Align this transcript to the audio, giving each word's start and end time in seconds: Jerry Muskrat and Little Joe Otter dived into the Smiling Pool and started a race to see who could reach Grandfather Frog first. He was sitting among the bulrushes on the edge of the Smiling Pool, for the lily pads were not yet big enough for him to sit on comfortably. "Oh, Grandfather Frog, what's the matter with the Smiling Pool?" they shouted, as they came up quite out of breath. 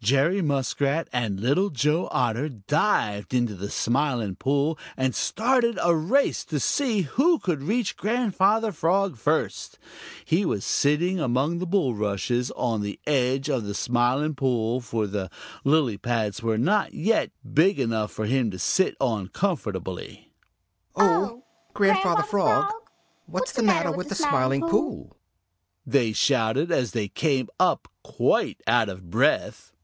Jerry 0.00 0.42
Muskrat 0.42 1.08
and 1.12 1.40
Little 1.40 1.70
Joe 1.70 2.06
Otter 2.12 2.48
dived 2.48 3.34
into 3.34 3.56
the 3.56 3.68
Smiling 3.68 4.36
Pool 4.36 4.78
and 4.96 5.12
started 5.12 5.76
a 5.82 5.92
race 5.94 6.44
to 6.46 6.60
see 6.60 7.00
who 7.02 7.40
could 7.40 7.62
reach 7.64 7.96
Grandfather 7.96 8.70
Frog 8.70 9.16
first. 9.16 9.76
He 10.24 10.46
was 10.46 10.64
sitting 10.64 11.18
among 11.18 11.58
the 11.58 11.66
bulrushes 11.66 12.52
on 12.52 12.80
the 12.80 13.00
edge 13.08 13.48
of 13.50 13.64
the 13.64 13.74
Smiling 13.74 14.36
Pool, 14.36 14.80
for 14.80 15.08
the 15.08 15.30
lily 15.64 15.98
pads 15.98 16.44
were 16.44 16.56
not 16.58 16.94
yet 16.94 17.32
big 17.52 17.80
enough 17.80 18.12
for 18.12 18.26
him 18.26 18.52
to 18.52 18.58
sit 18.58 18.94
on 19.00 19.26
comfortably. 19.26 20.30
"Oh, 20.94 21.42
Grandfather 21.74 22.22
Frog, 22.22 22.72
what's 23.26 23.50
the 23.50 23.64
matter 23.64 23.90
with 23.90 24.10
the 24.10 24.14
Smiling 24.14 24.60
Pool?" 24.60 25.16
they 25.84 26.12
shouted, 26.12 26.70
as 26.70 26.92
they 26.92 27.08
came 27.08 27.48
up 27.58 27.88
quite 28.04 28.60
out 28.68 28.88
of 28.88 29.10
breath. 29.10 29.74